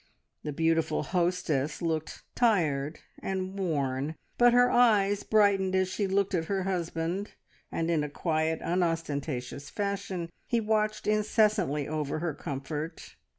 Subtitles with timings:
[0.41, 6.45] The beautiful hostess looked tired and worn, but her eyes brightened as she looked at
[6.45, 7.33] her husband,
[7.71, 13.15] and, in a quiet, unostentatious fashion, he watched incessantly over her comfort.